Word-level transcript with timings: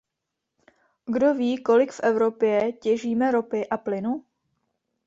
Kdo 1.05 1.33
ví, 1.35 1.57
kolik 1.63 1.91
v 1.91 1.99
Evropě 2.03 2.73
těžíme 2.73 3.31
ropy 3.31 3.67
a 3.67 3.77
plynu? 3.77 4.25